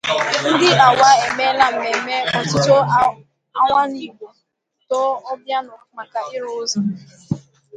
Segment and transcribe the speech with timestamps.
[0.51, 2.75] Ndị Awa Emeela Mmemme Otute
[3.61, 4.27] Awanigbo,
[4.89, 6.79] Too Obianọ Maka Ịrụ Ụzọ